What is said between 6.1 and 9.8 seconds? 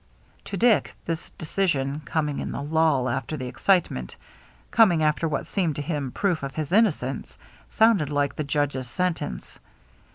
proof of his innocence, sounded like the judge's sentence.